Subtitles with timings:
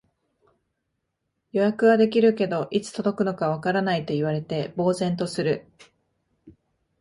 [1.51, 5.67] 予約はできるけど、いつ届くのかわからないと言われて呆然とする